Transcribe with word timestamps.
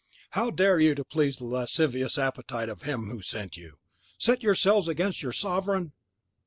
How 0.31 0.49
dare 0.49 0.79
you, 0.79 0.95
to 0.95 1.05
please 1.05 1.37
the 1.37 1.45
lascivious 1.45 2.17
appetite 2.17 2.69
of 2.69 2.81
him 2.81 3.11
who 3.11 3.21
sent 3.21 3.55
you, 3.55 3.77
set 4.17 4.41
yourselves 4.41 4.87
against 4.87 5.21
your 5.21 5.31
sovereign?" 5.31 5.93